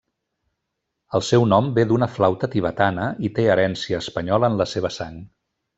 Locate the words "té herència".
3.39-4.01